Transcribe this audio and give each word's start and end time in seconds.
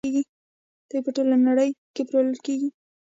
دوی 0.89 1.01
په 1.05 1.11
ټوله 1.15 1.35
نړۍ 1.47 1.69
کې 1.95 2.01
پلورل 2.07 2.37
کیږي. 2.45 2.69